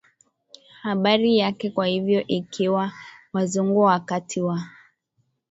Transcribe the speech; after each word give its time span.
hiari 0.83 1.37
yake 1.37 1.69
Kwa 1.69 1.87
hivyo 1.87 2.27
ikiwa 2.27 2.91
Wazungu 3.33 3.79
wakati 3.79 4.41
wa 4.41 4.63